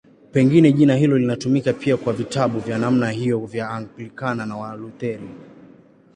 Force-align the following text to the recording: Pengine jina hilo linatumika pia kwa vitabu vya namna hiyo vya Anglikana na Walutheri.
Pengine 0.31 0.71
jina 0.71 0.95
hilo 0.95 1.17
linatumika 1.17 1.73
pia 1.73 1.97
kwa 1.97 2.13
vitabu 2.13 2.59
vya 2.59 2.77
namna 2.77 3.09
hiyo 3.09 3.39
vya 3.39 3.69
Anglikana 3.69 4.45
na 4.45 4.57
Walutheri. 4.57 5.29